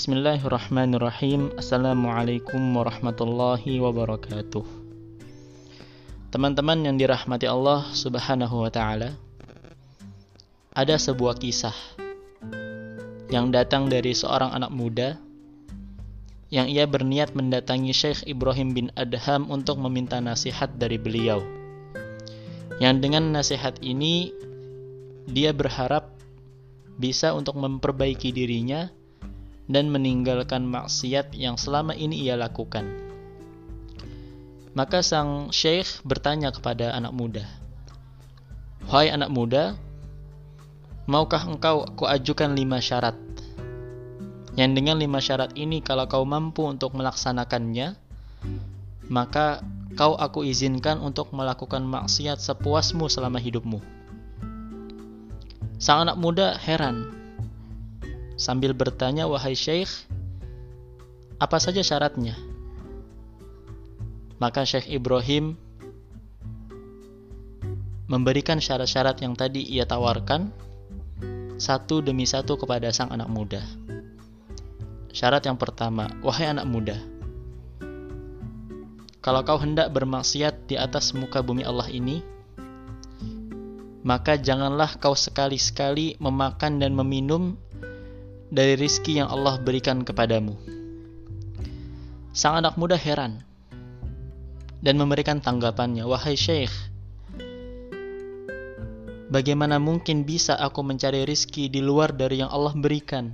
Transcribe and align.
Bismillahirrahmanirrahim. 0.00 1.60
Assalamualaikum 1.60 2.56
warahmatullahi 2.72 3.84
wabarakatuh. 3.84 4.64
Teman-teman 6.32 6.88
yang 6.88 6.96
dirahmati 6.96 7.44
Allah 7.44 7.84
subhanahu 7.92 8.64
wa 8.64 8.72
ta'ala 8.72 9.12
Ada 10.72 10.96
sebuah 10.96 11.36
kisah 11.36 11.76
Yang 13.28 13.46
datang 13.52 13.92
dari 13.92 14.16
seorang 14.16 14.56
anak 14.56 14.72
muda 14.72 15.20
Yang 16.48 16.80
ia 16.80 16.88
berniat 16.88 17.36
mendatangi 17.36 17.92
Syekh 17.92 18.24
Ibrahim 18.24 18.72
bin 18.72 18.86
Adham 18.96 19.52
Untuk 19.52 19.76
meminta 19.84 20.16
nasihat 20.16 20.80
dari 20.80 20.96
beliau. 20.96 21.44
Yang 22.80 23.04
dengan 23.04 23.36
nasihat 23.36 23.76
ini 23.84 24.32
Dia 25.28 25.52
berharap 25.52 26.08
bisa 26.96 27.36
untuk 27.36 27.60
memperbaiki 27.60 28.32
dirinya 28.32 28.88
dan 29.70 29.86
meninggalkan 29.94 30.66
maksiat 30.66 31.30
yang 31.38 31.54
selama 31.54 31.94
ini 31.94 32.26
ia 32.26 32.34
lakukan. 32.34 32.90
Maka 34.74 35.06
sang 35.06 35.54
syekh 35.54 36.02
bertanya 36.02 36.50
kepada 36.50 36.90
anak 36.90 37.14
muda, 37.14 37.46
Wahai 38.90 39.14
anak 39.14 39.30
muda, 39.30 39.78
maukah 41.06 41.46
engkau 41.46 41.86
aku 41.86 42.10
ajukan 42.10 42.58
lima 42.58 42.82
syarat? 42.82 43.14
Yang 44.58 44.70
dengan 44.82 44.96
lima 44.98 45.22
syarat 45.22 45.54
ini 45.54 45.78
kalau 45.78 46.10
kau 46.10 46.26
mampu 46.26 46.66
untuk 46.66 46.98
melaksanakannya, 46.98 47.94
maka 49.06 49.62
kau 49.94 50.18
aku 50.18 50.42
izinkan 50.42 50.98
untuk 50.98 51.30
melakukan 51.30 51.86
maksiat 51.86 52.42
sepuasmu 52.42 53.06
selama 53.06 53.38
hidupmu. 53.38 53.78
Sang 55.78 56.02
anak 56.02 56.18
muda 56.18 56.58
heran 56.58 57.19
sambil 58.40 58.72
bertanya, 58.72 59.28
"Wahai 59.28 59.52
Syekh, 59.52 59.92
apa 61.36 61.60
saja 61.60 61.84
syaratnya?" 61.84 62.32
Maka 64.40 64.64
Syekh 64.64 64.88
Ibrahim 64.88 65.60
memberikan 68.08 68.56
syarat-syarat 68.56 69.20
yang 69.20 69.36
tadi 69.36 69.60
ia 69.60 69.84
tawarkan 69.84 70.48
satu 71.60 72.00
demi 72.00 72.24
satu 72.24 72.56
kepada 72.56 72.88
sang 72.88 73.12
anak 73.12 73.28
muda. 73.28 73.60
Syarat 75.12 75.44
yang 75.44 75.60
pertama, 75.60 76.08
wahai 76.24 76.48
anak 76.48 76.64
muda, 76.64 76.96
kalau 79.20 79.44
kau 79.44 79.60
hendak 79.60 79.92
bermaksiat 79.92 80.64
di 80.64 80.80
atas 80.80 81.12
muka 81.12 81.44
bumi 81.44 81.60
Allah 81.60 81.92
ini, 81.92 82.24
maka 84.00 84.40
janganlah 84.40 84.96
kau 84.96 85.12
sekali-sekali 85.12 86.16
memakan 86.16 86.80
dan 86.80 86.96
meminum 86.96 87.60
dari 88.50 88.74
rizki 88.74 89.22
yang 89.22 89.30
Allah 89.30 89.62
berikan 89.62 90.02
kepadamu. 90.02 90.58
Sang 92.34 92.58
anak 92.58 92.74
muda 92.74 92.98
heran 92.98 93.46
dan 94.82 94.98
memberikan 94.98 95.38
tanggapannya, 95.38 96.02
Wahai 96.02 96.34
Syekh, 96.34 96.74
bagaimana 99.30 99.78
mungkin 99.78 100.26
bisa 100.26 100.58
aku 100.58 100.82
mencari 100.82 101.22
rizki 101.22 101.70
di 101.70 101.78
luar 101.78 102.10
dari 102.10 102.42
yang 102.42 102.50
Allah 102.50 102.74
berikan? 102.74 103.30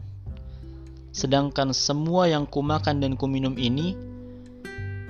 Sedangkan 1.16 1.72
semua 1.72 2.28
yang 2.28 2.44
kumakan 2.44 3.00
dan 3.00 3.16
kuminum 3.16 3.56
ini 3.56 3.96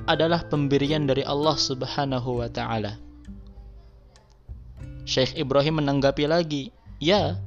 adalah 0.07 0.47
pemberian 0.47 1.03
dari 1.03 1.27
Allah 1.27 1.59
subhanahu 1.59 2.39
wa 2.39 2.47
ta'ala. 2.47 2.95
Syekh 5.03 5.35
Ibrahim 5.35 5.83
menanggapi 5.83 6.31
lagi, 6.31 6.71
Ya, 7.03 7.39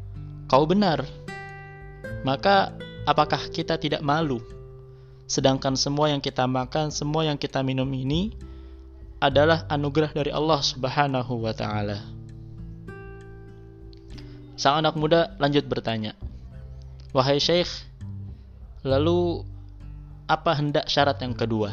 kau 0.52 0.68
benar 0.68 1.08
maka 2.28 2.76
apakah 3.08 3.40
kita 3.52 3.80
tidak 3.80 4.04
malu? 4.04 4.44
Sedangkan 5.30 5.78
semua 5.78 6.10
yang 6.10 6.20
kita 6.20 6.50
makan, 6.50 6.90
semua 6.90 7.28
yang 7.28 7.38
kita 7.38 7.62
minum 7.62 7.86
ini 7.94 8.34
adalah 9.20 9.68
anugerah 9.70 10.16
dari 10.16 10.32
Allah 10.32 10.60
Subhanahu 10.64 11.44
wa 11.44 11.54
taala. 11.54 12.02
Sang 14.60 14.80
anak 14.80 14.96
muda 15.00 15.36
lanjut 15.40 15.68
bertanya, 15.70 16.16
"Wahai 17.16 17.40
Syekh, 17.40 17.70
lalu 18.84 19.44
apa 20.28 20.52
hendak 20.56 20.88
syarat 20.92 21.20
yang 21.24 21.36
kedua?" 21.36 21.72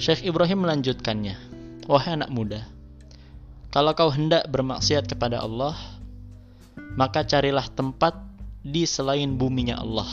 Syekh 0.00 0.24
Ibrahim 0.24 0.64
melanjutkannya, 0.64 1.36
"Wahai 1.86 2.16
anak 2.18 2.32
muda, 2.32 2.64
kalau 3.70 3.94
kau 3.94 4.10
hendak 4.10 4.50
bermaksiat 4.50 5.06
kepada 5.06 5.44
Allah, 5.44 5.78
maka 6.98 7.22
carilah 7.22 7.66
tempat 7.70 8.29
di 8.60 8.84
selain 8.84 9.36
buminya 9.36 9.80
Allah. 9.80 10.08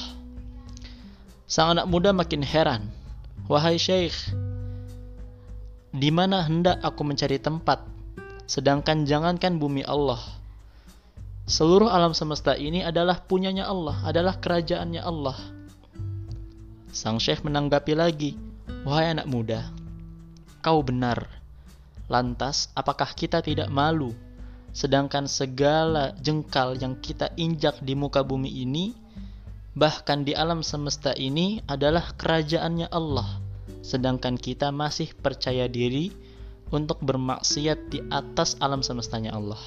Sang 1.47 1.75
anak 1.75 1.87
muda 1.87 2.11
makin 2.11 2.43
heran. 2.43 2.91
Wahai 3.47 3.79
Syekh, 3.79 4.15
di 5.95 6.11
mana 6.11 6.43
hendak 6.43 6.83
aku 6.83 7.07
mencari 7.07 7.39
tempat, 7.39 7.79
sedangkan 8.43 9.07
jangankan 9.07 9.55
bumi 9.55 9.87
Allah. 9.87 10.19
Seluruh 11.47 11.87
alam 11.87 12.11
semesta 12.11 12.59
ini 12.59 12.83
adalah 12.83 13.23
punyanya 13.23 13.71
Allah, 13.71 13.95
adalah 14.03 14.35
kerajaannya 14.35 14.99
Allah. 14.99 15.39
Sang 16.91 17.23
Syekh 17.23 17.47
menanggapi 17.47 17.95
lagi, 17.95 18.35
Wahai 18.83 19.15
anak 19.15 19.31
muda, 19.31 19.71
kau 20.59 20.83
benar. 20.83 21.23
Lantas, 22.11 22.67
apakah 22.75 23.07
kita 23.15 23.39
tidak 23.39 23.71
malu 23.71 24.11
Sedangkan 24.77 25.25
segala 25.25 26.13
jengkal 26.21 26.77
yang 26.77 27.01
kita 27.01 27.33
injak 27.33 27.81
di 27.81 27.97
muka 27.97 28.21
bumi 28.21 28.61
ini, 28.61 28.93
bahkan 29.73 30.21
di 30.21 30.37
alam 30.37 30.61
semesta 30.61 31.17
ini 31.17 31.65
adalah 31.65 32.13
kerajaannya 32.13 32.85
Allah. 32.93 33.41
Sedangkan 33.81 34.37
kita 34.37 34.69
masih 34.69 35.17
percaya 35.17 35.65
diri 35.65 36.13
untuk 36.69 37.01
bermaksiat 37.01 37.89
di 37.89 38.05
atas 38.13 38.53
alam 38.61 38.85
semestanya 38.85 39.33
Allah. 39.33 39.57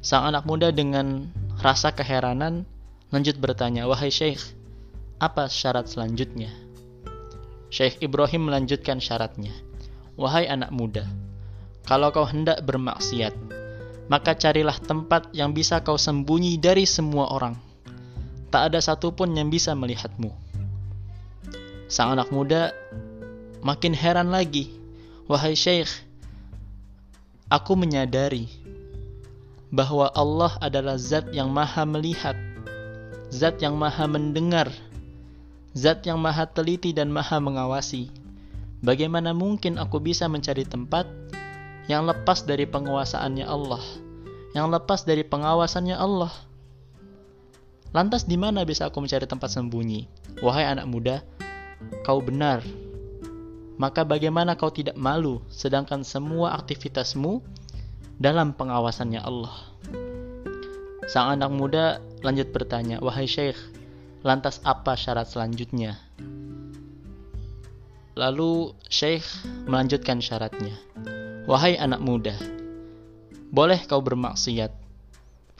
Sang 0.00 0.24
anak 0.24 0.48
muda 0.48 0.72
dengan 0.72 1.28
rasa 1.60 1.92
keheranan 1.92 2.64
lanjut 3.12 3.36
bertanya, 3.36 3.84
"Wahai 3.84 4.08
Syekh, 4.08 4.40
apa 5.20 5.52
syarat 5.52 5.92
selanjutnya?" 5.92 6.48
Syekh 7.68 8.00
Ibrahim 8.00 8.48
melanjutkan 8.48 9.04
syaratnya, 9.04 9.52
"Wahai 10.16 10.48
anak 10.48 10.72
muda, 10.72 11.04
kalau 11.84 12.08
kau 12.12 12.24
hendak 12.24 12.64
bermaksiat, 12.64 13.36
maka 14.08 14.32
carilah 14.32 14.76
tempat 14.80 15.28
yang 15.36 15.52
bisa 15.52 15.84
kau 15.84 16.00
sembunyi 16.00 16.56
dari 16.56 16.88
semua 16.88 17.28
orang. 17.28 17.56
Tak 18.48 18.72
ada 18.72 18.80
satupun 18.80 19.36
yang 19.36 19.52
bisa 19.52 19.76
melihatmu. 19.76 20.32
Sang 21.92 22.16
anak 22.16 22.32
muda 22.32 22.72
makin 23.60 23.92
heran 23.92 24.32
lagi. 24.32 24.72
Wahai 25.24 25.56
Syekh, 25.56 25.88
aku 27.48 27.76
menyadari 27.76 28.48
bahwa 29.72 30.12
Allah 30.12 30.52
adalah 30.60 31.00
zat 31.00 31.32
yang 31.32 31.48
maha 31.48 31.88
melihat, 31.88 32.36
zat 33.32 33.60
yang 33.64 33.76
maha 33.76 34.04
mendengar, 34.04 34.68
zat 35.72 36.04
yang 36.04 36.20
maha 36.20 36.44
teliti 36.44 36.92
dan 36.92 37.08
maha 37.08 37.40
mengawasi. 37.40 38.12
Bagaimana 38.84 39.32
mungkin 39.32 39.80
aku 39.80 39.96
bisa 39.96 40.28
mencari 40.28 40.68
tempat 40.68 41.08
yang 41.90 42.08
lepas 42.08 42.48
dari 42.48 42.64
penguasaannya 42.64 43.44
Allah, 43.44 43.82
yang 44.56 44.72
lepas 44.72 45.04
dari 45.04 45.20
pengawasannya 45.26 45.96
Allah. 45.96 46.32
Lantas 47.94 48.26
di 48.26 48.34
mana 48.34 48.66
bisa 48.66 48.90
aku 48.90 48.98
mencari 48.98 49.28
tempat 49.28 49.54
sembunyi? 49.54 50.08
Wahai 50.42 50.66
anak 50.66 50.90
muda, 50.90 51.22
kau 52.02 52.18
benar. 52.18 52.64
Maka 53.78 54.06
bagaimana 54.06 54.54
kau 54.54 54.70
tidak 54.70 54.94
malu 54.94 55.42
sedangkan 55.50 56.06
semua 56.06 56.54
aktivitasmu 56.58 57.42
dalam 58.18 58.54
pengawasannya 58.54 59.20
Allah? 59.22 59.54
Sang 61.04 61.36
anak 61.36 61.52
muda 61.52 62.00
lanjut 62.24 62.48
bertanya, 62.54 62.96
"Wahai 63.04 63.28
Syekh, 63.28 63.58
lantas 64.24 64.62
apa 64.64 64.96
syarat 64.96 65.28
selanjutnya?" 65.28 66.00
Lalu 68.14 68.72
Syekh 68.88 69.26
melanjutkan 69.66 70.22
syaratnya. 70.22 70.78
Wahai 71.44 71.76
anak 71.76 72.00
muda, 72.00 72.32
boleh 73.52 73.76
kau 73.84 74.00
bermaksiat, 74.00 74.72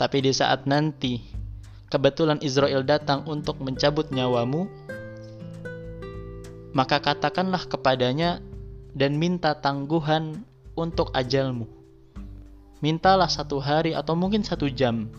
tapi 0.01 0.25
di 0.25 0.33
saat 0.33 0.65
nanti 0.65 1.21
kebetulan 1.93 2.41
Israel 2.41 2.81
datang 2.81 3.29
untuk 3.29 3.61
mencabut 3.61 4.09
nyawamu, 4.09 4.65
maka 6.73 7.05
katakanlah 7.05 7.69
kepadanya 7.69 8.41
dan 8.97 9.21
minta 9.21 9.53
tangguhan 9.61 10.41
untuk 10.73 11.13
ajalmu. 11.13 11.69
Mintalah 12.81 13.29
satu 13.29 13.61
hari 13.61 13.93
atau 13.93 14.17
mungkin 14.17 14.41
satu 14.41 14.73
jam, 14.73 15.13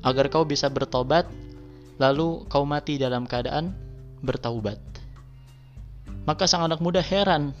agar 0.00 0.32
kau 0.32 0.48
bisa 0.48 0.72
bertobat, 0.72 1.28
lalu 2.00 2.40
kau 2.48 2.64
mati 2.64 2.96
dalam 2.96 3.28
keadaan 3.28 3.76
bertaubat. 4.24 4.80
Maka 6.24 6.48
sang 6.48 6.64
anak 6.64 6.80
muda 6.80 7.04
heran 7.04 7.52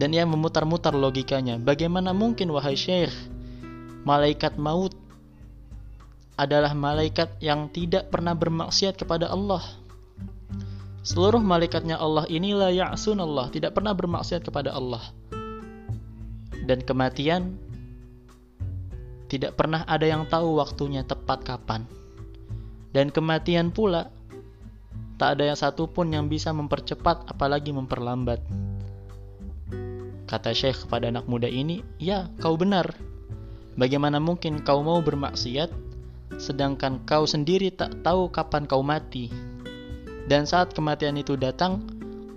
dan 0.00 0.16
ia 0.16 0.24
memutar-mutar 0.24 0.96
logikanya. 0.96 1.60
Bagaimana 1.60 2.16
mungkin 2.16 2.48
wahai 2.56 2.72
syekh, 2.72 3.12
malaikat 4.08 4.56
maut 4.56 4.96
adalah 6.40 6.72
malaikat 6.72 7.36
yang 7.44 7.68
tidak 7.68 8.08
pernah 8.08 8.32
bermaksiat 8.32 8.96
kepada 8.96 9.28
Allah. 9.28 9.60
Seluruh 11.04 11.44
malaikatnya 11.44 12.00
Allah 12.00 12.24
inilah 12.32 12.72
ya'sun 12.72 13.20
Allah, 13.20 13.52
tidak 13.52 13.76
pernah 13.76 13.92
bermaksiat 13.92 14.40
kepada 14.40 14.72
Allah. 14.72 15.04
Dan 16.64 16.80
kematian 16.80 17.60
tidak 19.28 19.60
pernah 19.60 19.84
ada 19.84 20.08
yang 20.08 20.24
tahu 20.24 20.56
waktunya 20.56 21.04
tepat 21.04 21.44
kapan. 21.44 21.84
Dan 22.88 23.12
kematian 23.12 23.68
pula 23.68 24.08
tak 25.20 25.36
ada 25.36 25.52
yang 25.52 25.58
satupun 25.60 26.08
yang 26.08 26.24
bisa 26.32 26.56
mempercepat 26.56 27.28
apalagi 27.28 27.68
memperlambat. 27.76 28.69
Kata 30.30 30.54
Syekh 30.54 30.86
kepada 30.86 31.10
anak 31.10 31.26
muda 31.26 31.50
ini, 31.50 31.82
"Ya, 31.98 32.30
kau 32.38 32.54
benar. 32.54 32.94
Bagaimana 33.74 34.22
mungkin 34.22 34.62
kau 34.62 34.78
mau 34.78 35.02
bermaksiat 35.02 35.74
sedangkan 36.38 37.02
kau 37.02 37.26
sendiri 37.26 37.74
tak 37.74 38.06
tahu 38.06 38.30
kapan 38.30 38.62
kau 38.70 38.86
mati?" 38.86 39.26
Dan 40.30 40.46
saat 40.46 40.70
kematian 40.70 41.18
itu 41.18 41.34
datang, 41.34 41.82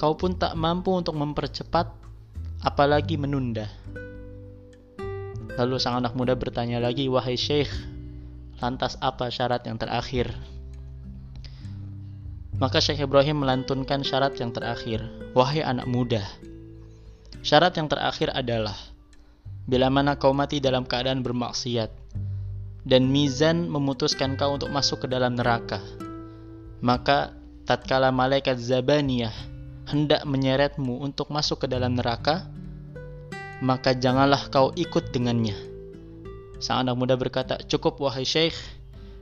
kau 0.01 0.17
pun 0.17 0.33
tak 0.33 0.57
mampu 0.57 0.89
untuk 0.89 1.13
mempercepat 1.13 1.85
apalagi 2.65 3.13
menunda. 3.13 3.69
Lalu 5.53 5.77
sang 5.77 6.01
anak 6.01 6.17
muda 6.17 6.33
bertanya 6.33 6.81
lagi, 6.81 7.05
"Wahai 7.05 7.37
Syekh, 7.37 7.69
lantas 8.57 8.97
apa 9.05 9.29
syarat 9.29 9.69
yang 9.69 9.77
terakhir?" 9.77 10.33
Maka 12.57 12.81
Syekh 12.81 13.05
Ibrahim 13.05 13.45
melantunkan 13.45 14.01
syarat 14.01 14.33
yang 14.41 14.49
terakhir, 14.49 15.05
"Wahai 15.37 15.61
anak 15.61 15.85
muda, 15.85 16.25
Syarat 17.41 17.73
yang 17.73 17.89
terakhir 17.89 18.29
adalah 18.29 18.77
bila 19.65 19.89
mana 19.89 20.19
kau 20.19 20.35
mati 20.35 20.59
dalam 20.59 20.85
keadaan 20.85 21.23
bermaksiat 21.25 21.89
dan 22.83 23.07
mizan 23.07 23.71
memutuskan 23.71 24.35
kau 24.35 24.59
untuk 24.59 24.69
masuk 24.69 25.03
ke 25.03 25.07
dalam 25.07 25.39
neraka, 25.39 25.79
maka 26.83 27.31
tatkala 27.63 28.11
malaikat 28.11 28.59
Zabaniyah 28.59 29.31
hendak 29.87 30.27
menyeretmu 30.27 30.99
untuk 30.99 31.31
masuk 31.31 31.63
ke 31.63 31.67
dalam 31.71 31.95
neraka, 31.95 32.43
maka 33.63 33.95
janganlah 33.95 34.51
kau 34.51 34.75
ikut 34.75 35.15
dengannya. 35.15 35.55
Sang 36.59 36.83
anak 36.83 36.95
muda 36.99 37.15
berkata, 37.15 37.59
"Cukup 37.67 37.99
wahai 38.03 38.27
Syekh, 38.27 38.55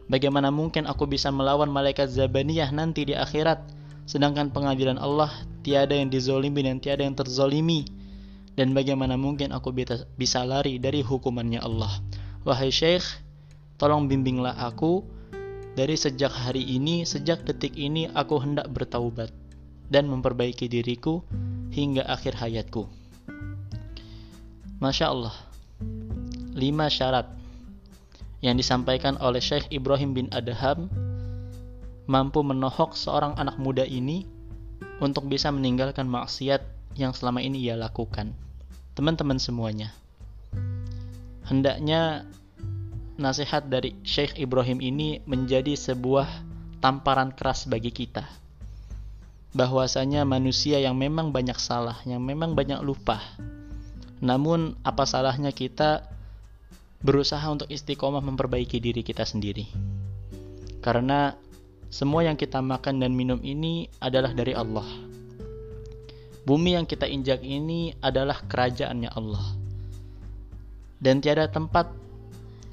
bagaimana 0.09 0.49
mungkin 0.49 0.89
aku 0.89 1.05
bisa 1.05 1.29
melawan 1.29 1.69
malaikat 1.69 2.09
Zabaniyah 2.09 2.73
nanti 2.73 3.05
di 3.05 3.13
akhirat, 3.13 3.61
sedangkan 4.09 4.49
pengadilan 4.49 4.97
Allah 4.97 5.29
tiada 5.61 5.93
yang 5.93 6.09
dizolimi 6.09 6.65
dan 6.65 6.81
tiada 6.81 7.05
yang 7.05 7.13
terzolimi." 7.13 8.00
Dan 8.59 8.75
bagaimana 8.75 9.15
mungkin 9.15 9.55
aku 9.55 9.71
bisa 10.19 10.43
lari 10.43 10.77
dari 10.77 10.99
hukumannya 10.99 11.63
Allah. 11.63 11.91
Wahai 12.43 12.73
Syekh, 12.73 13.05
tolong 13.79 14.11
bimbinglah 14.11 14.57
aku 14.59 15.05
dari 15.77 15.95
sejak 15.95 16.31
hari 16.31 16.61
ini, 16.61 17.07
sejak 17.07 17.47
detik 17.47 17.77
ini 17.79 18.11
aku 18.11 18.41
hendak 18.43 18.67
bertaubat 18.73 19.31
dan 19.87 20.07
memperbaiki 20.11 20.67
diriku 20.67 21.23
hingga 21.71 22.03
akhir 22.07 22.35
hayatku. 22.39 22.87
Masya 24.81 25.13
Allah, 25.13 25.35
lima 26.57 26.89
syarat 26.89 27.29
yang 28.41 28.57
disampaikan 28.57 29.15
oleh 29.21 29.39
Syekh 29.39 29.69
Ibrahim 29.69 30.17
bin 30.17 30.27
Adham 30.33 30.89
mampu 32.09 32.41
menohok 32.41 32.97
seorang 32.97 33.37
anak 33.37 33.61
muda 33.61 33.85
ini 33.85 34.25
untuk 34.99 35.29
bisa 35.29 35.53
meninggalkan 35.53 36.09
maksiat 36.09 36.80
yang 36.95 37.15
selama 37.15 37.39
ini 37.39 37.61
ia 37.61 37.79
lakukan. 37.79 38.35
Teman-teman 38.91 39.39
semuanya, 39.39 39.95
hendaknya 41.47 42.27
nasihat 43.15 43.67
dari 43.67 43.95
Syekh 44.03 44.35
Ibrahim 44.39 44.81
ini 44.83 45.23
menjadi 45.23 45.77
sebuah 45.77 46.27
tamparan 46.83 47.31
keras 47.31 47.69
bagi 47.69 47.93
kita. 47.93 48.25
Bahwasanya 49.51 50.23
manusia 50.23 50.79
yang 50.79 50.95
memang 50.95 51.35
banyak 51.35 51.59
salah, 51.59 51.99
yang 52.07 52.23
memang 52.23 52.55
banyak 52.55 52.79
lupa. 52.83 53.19
Namun 54.23 54.79
apa 54.85 55.03
salahnya 55.03 55.51
kita 55.51 56.07
berusaha 57.01 57.43
untuk 57.49 57.67
istiqomah 57.67 58.21
memperbaiki 58.21 58.77
diri 58.77 59.01
kita 59.01 59.25
sendiri. 59.25 59.67
Karena 60.81 61.35
semua 61.91 62.23
yang 62.23 62.39
kita 62.39 62.63
makan 62.63 63.03
dan 63.03 63.11
minum 63.11 63.43
ini 63.43 63.91
adalah 63.99 64.31
dari 64.31 64.55
Allah 64.55 64.87
Bumi 66.41 66.73
yang 66.73 66.89
kita 66.89 67.05
injak 67.05 67.45
ini 67.45 67.93
adalah 68.01 68.41
kerajaannya 68.49 69.13
Allah. 69.13 69.45
Dan 70.97 71.21
tiada 71.21 71.45
tempat 71.45 71.93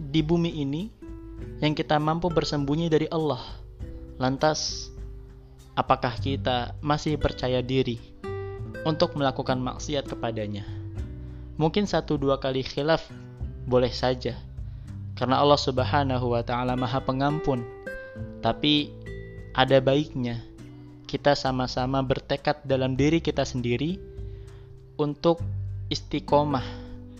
di 0.01 0.25
bumi 0.25 0.65
ini 0.65 0.89
yang 1.61 1.77
kita 1.77 2.01
mampu 2.01 2.33
bersembunyi 2.33 2.89
dari 2.89 3.09
Allah. 3.13 3.41
Lantas, 4.17 4.89
apakah 5.77 6.17
kita 6.17 6.77
masih 6.81 7.21
percaya 7.21 7.61
diri 7.61 8.01
untuk 8.89 9.13
melakukan 9.21 9.61
maksiat 9.61 10.09
kepadanya? 10.09 10.65
Mungkin 11.61 11.85
satu 11.85 12.17
dua 12.17 12.41
kali 12.41 12.65
khilaf 12.65 13.05
boleh 13.69 13.93
saja. 13.93 14.33
Karena 15.13 15.45
Allah 15.45 15.61
Subhanahu 15.61 16.33
wa 16.33 16.41
taala 16.41 16.73
Maha 16.73 17.05
Pengampun. 17.05 17.67
Tapi 18.41 18.89
ada 19.53 19.83
baiknya 19.83 20.41
kita 21.09 21.33
sama-sama 21.33 22.05
bertekad 22.05 22.61
dalam 22.69 22.93
diri 22.93 23.25
kita 23.25 23.49
sendiri 23.49 23.97
untuk 25.01 25.41
istiqomah 25.89 26.65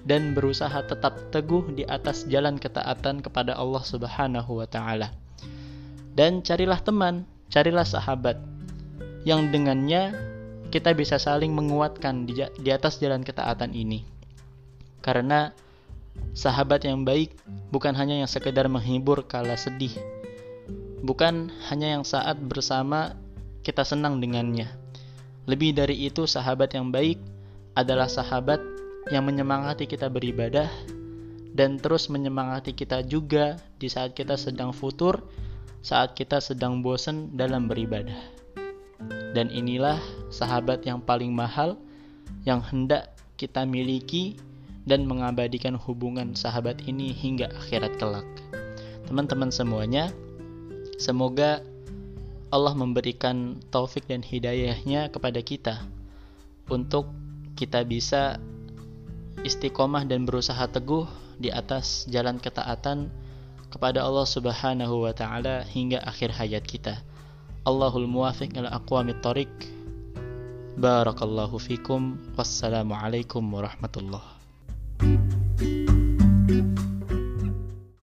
dan 0.05 0.37
berusaha 0.37 0.85
tetap 0.85 1.33
teguh 1.33 1.73
di 1.73 1.89
atas 1.89 2.29
jalan 2.29 2.61
ketaatan 2.61 3.25
kepada 3.25 3.57
Allah 3.57 3.81
Subhanahu 3.81 4.61
wa 4.61 4.69
taala. 4.69 5.09
Dan 6.13 6.45
carilah 6.45 6.81
teman, 6.85 7.25
carilah 7.49 7.89
sahabat 7.89 8.37
yang 9.25 9.49
dengannya 9.49 10.13
kita 10.69 10.93
bisa 10.93 11.17
saling 11.17 11.53
menguatkan 11.57 12.29
di, 12.29 12.45
atas 12.73 13.01
jalan 13.01 13.25
ketaatan 13.25 13.73
ini. 13.73 14.05
Karena 15.01 15.53
sahabat 16.37 16.85
yang 16.85 17.09
baik 17.09 17.33
bukan 17.73 17.97
hanya 17.97 18.21
yang 18.21 18.29
sekedar 18.29 18.69
menghibur 18.69 19.25
kala 19.25 19.57
sedih, 19.57 19.95
bukan 21.01 21.49
hanya 21.73 22.01
yang 22.01 22.05
saat 22.05 22.37
bersama 22.43 23.17
kita 23.69 23.85
senang 23.85 24.17
dengannya. 24.17 24.73
Lebih 25.45 25.77
dari 25.77 26.09
itu, 26.09 26.25
sahabat 26.25 26.73
yang 26.73 26.89
baik 26.89 27.21
adalah 27.77 28.09
sahabat 28.09 28.65
yang 29.13 29.29
menyemangati 29.29 29.85
kita 29.85 30.09
beribadah 30.09 30.73
dan 31.53 31.77
terus 31.77 32.09
menyemangati 32.09 32.73
kita 32.73 33.05
juga 33.05 33.61
di 33.77 33.93
saat 33.93 34.17
kita 34.17 34.41
sedang 34.41 34.73
futur, 34.73 35.21
saat 35.85 36.17
kita 36.17 36.41
sedang 36.41 36.81
bosan 36.81 37.37
dalam 37.37 37.69
beribadah. 37.69 38.17
Dan 39.37 39.53
inilah 39.53 40.01
sahabat 40.33 40.89
yang 40.89 41.05
paling 41.05 41.37
mahal 41.37 41.77
yang 42.49 42.65
hendak 42.65 43.13
kita 43.37 43.69
miliki 43.69 44.41
dan 44.89 45.05
mengabadikan 45.05 45.77
hubungan 45.77 46.33
sahabat 46.33 46.81
ini 46.89 47.13
hingga 47.13 47.53
akhirat 47.53 48.01
kelak. 48.01 48.25
Teman-teman 49.05 49.53
semuanya, 49.53 50.09
semoga 50.97 51.61
Allah 52.49 52.73
memberikan 52.73 53.61
taufik 53.69 54.09
dan 54.09 54.25
hidayahnya 54.25 55.13
kepada 55.13 55.45
kita 55.45 55.85
untuk 56.73 57.13
kita 57.61 57.85
bisa 57.85 58.41
istiqomah 59.45 60.09
dan 60.09 60.25
berusaha 60.25 60.65
teguh 60.69 61.05
di 61.37 61.53
atas 61.53 62.09
jalan 62.09 62.41
ketaatan 62.41 63.13
kepada 63.69 64.01
Allah 64.01 64.25
Subhanahu 64.25 65.05
wa 65.05 65.13
taala 65.13 65.63
hingga 65.69 66.01
akhir 66.03 66.33
hayat 66.33 66.65
kita. 66.65 67.05
Allahul 67.69 68.09
muwafiq 68.09 68.57
ila 68.57 68.73
aqwamit 68.73 69.21
thariq. 69.21 69.53
Barakallahu 70.81 71.61
fikum. 71.61 72.17
Wassalamualaikum 72.33 73.45
warahmatullahi 73.45 74.39